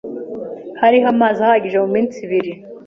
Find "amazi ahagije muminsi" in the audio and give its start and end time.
1.13-2.17